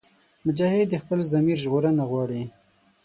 مجاهد 0.45 0.87
د 0.91 0.95
خپل 1.03 1.19
ضمیر 1.31 1.57
ژغورنه 1.63 2.03
غواړي. 2.09 2.43